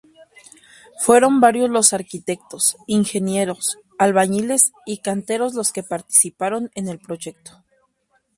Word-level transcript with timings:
Fueron 1.01 1.39
varios 1.41 1.69
los 1.69 1.93
arquitectos, 1.93 2.75
ingenieros, 2.87 3.77
albañiles 3.99 4.71
y 4.83 4.97
canteros 4.97 5.53
los 5.53 5.71
que 5.71 5.83
participaron 5.83 6.71
en 6.73 6.87
el 6.87 6.97
proyecto. 6.97 7.63